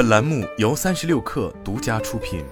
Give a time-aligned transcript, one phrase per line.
[0.00, 2.42] 本栏目由三十六氪独家出品。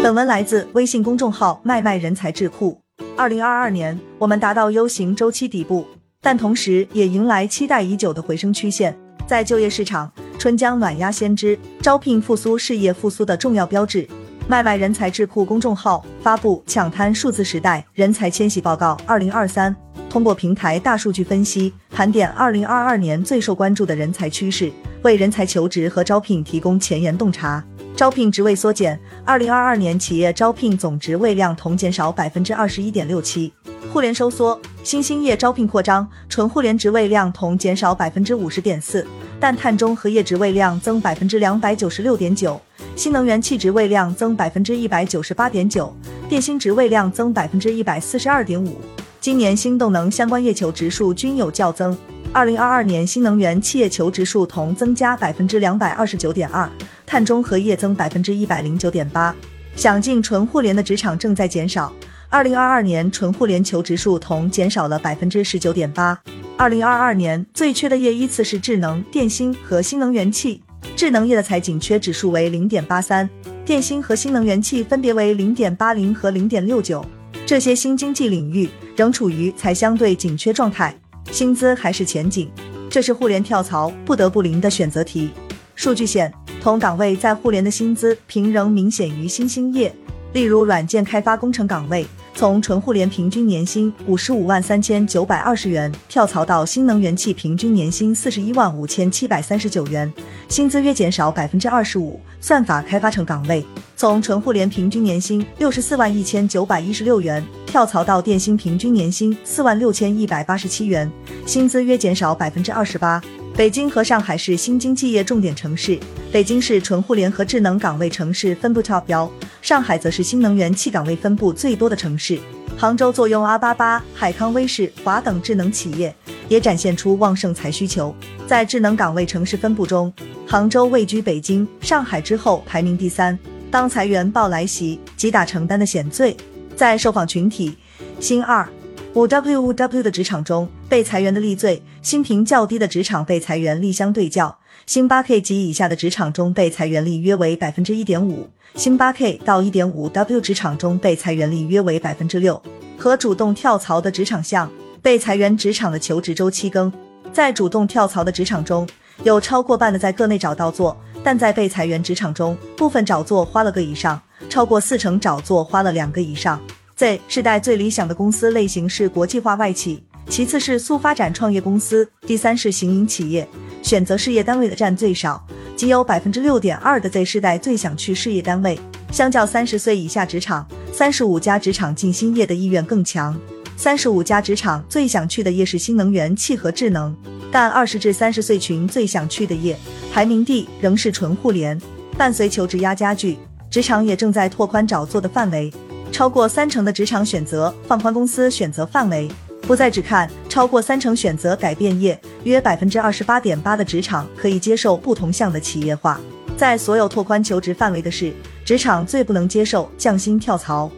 [0.00, 2.80] 本文来自微信公众号“麦麦人才智库”。
[3.18, 5.84] 二零二二年，我们达到 U 型周期底部，
[6.20, 8.96] 但同时也迎来期待已久的回升曲线。
[9.26, 14.08] 在就业市场，春江暖鸭先知，招聘复苏，事业复苏的重要标志。
[14.46, 19.74] 麦麦人才智库公众号发布《抢滩数字时代人才迁徙报告（二零二三）》，
[20.10, 24.70] 通过平台大数据分析，盘点二零二二年最受关注的人才趋势，
[25.02, 27.64] 为人才求职和招聘提供前沿洞察。
[27.94, 33.52] 招聘职位缩减，二零二二年企业招聘总职位量同减少百分之二十一点六七。
[33.92, 39.06] 互联收缩，新兴业招聘扩张，纯互联职位量同减少百分之五十点四，
[39.38, 42.60] 但碳中和业职位量增百分之两百九十六点九。
[42.96, 45.94] 新能源气职位量增百分之一百九十八点九，
[46.28, 48.76] 电芯职位量增百分之一百四十二点五。
[49.20, 51.94] 今年新动能相关业求职数均有较增。
[52.32, 56.66] 二零二二年新能源企业求职数同增加百分之两百二十九点二，
[57.04, 59.34] 碳中和业增百分之一百零九点八。
[59.76, 61.92] 想进纯互联的职场正在减少。
[62.30, 66.18] 二零二二年纯互联求职数同减少了百分之十九点八。
[66.56, 70.62] 二零二二年最缺的业依次是智能、电芯和新能源气。
[70.96, 73.28] 智能业的才紧缺指数为零点八三，
[73.66, 77.04] 电芯和新能源气分别为零点八零和零点六九。
[77.44, 78.68] 这些新经济领域
[79.00, 80.94] 仍处于才相对紧缺状态，
[81.32, 82.50] 薪资还是前景，
[82.90, 85.30] 这是互联跳槽不得不临的选择题。
[85.74, 89.90] 数据显，同岗位在互联的薪资平仍明显于新兴业，
[90.34, 92.06] 例如软件开发工程岗位。
[92.34, 100.10] 从纯互联平均年薪五十五万三千九百二十元跳槽到新能源汽平均年薪四十一万五千七百三十九元，
[100.48, 102.18] 薪资约减少百分之二十五。
[102.40, 103.62] 算法开发成岗位
[103.94, 111.10] 从纯互联平均年薪六十四万一千九百一十六元跳槽到电芯平均年薪四万六千一百八十七元，
[111.44, 113.22] 薪资约减少百分之二十八。
[113.54, 115.98] 北京和上海市新经济业重点城市，
[116.32, 119.30] 北京市纯互联和智能岗位城市分布超标。
[119.70, 122.40] 上海则是新能源气岗位分布最多的城市。
[122.76, 126.12] 杭州坐拥阿巴巴、海康威视、华等智能企业，
[126.48, 128.12] 也展现出旺盛才需求。
[128.48, 130.12] 在智能岗位城市分布中，
[130.44, 133.38] 杭州位居北京、上海之后排名第三。
[133.70, 136.36] 当裁员报来袭，击打承担的险罪。
[136.74, 137.76] 在受访群体，
[138.18, 138.68] 新二
[139.12, 144.56] 五 W 五 W 的职场中，被裁员的例最；薪评较低的职场被裁员率相对较。
[144.86, 152.62] 新八 K 及以下的职场中被裁员率约为百分之一点五，新八 K 到一点五 W 职场中被裁员率约为百分之六。
[152.96, 154.70] 和主动跳槽的职场相，
[155.02, 156.92] 被裁员职场的求职周期更。
[157.32, 158.88] 在主动跳槽的职场中，
[159.24, 166.60] 有超过半的在个内找到做，但在被裁员职场中，部分找做花了个以上，超过四成找做花了两个以上。
[167.00, 173.48] Z 世代最理想的公司类型是国际化外企，其次是速发展创业公司，第三是行营企业。
[173.82, 175.42] 选择事业单位的占最少，
[175.74, 178.78] 仅有百分之六点二的 Z 世代最想去事业单位。
[179.10, 183.34] 相较三十岁以下职场，三十五家职场进新业的意愿更强。
[183.78, 187.16] 三十五家职场最想去的业是新能源、气和智能，
[187.50, 189.74] 但二十至三十岁群最想去的业
[190.12, 191.80] 排名第仍是纯互联。
[192.18, 193.38] 伴随求职压加剧，
[193.70, 195.72] 职场也正在拓宽找做的范围，
[196.12, 199.28] 超过三成的职场选择放宽公司选择范围。
[199.62, 206.20] 不再只看超过三成选择改变业，约百分之二十八点八的职场可以接受不同项的企业化。
[206.56, 208.32] 在所有拓宽求职范围的是，
[208.64, 210.90] 职场最不能接受降薪跳槽。